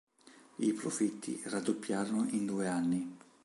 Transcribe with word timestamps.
I 0.55 0.73
profitti 0.73 1.39
raddoppiarono 1.45 2.25
in 2.31 2.47
due 2.47 2.67
anni. 2.67 3.17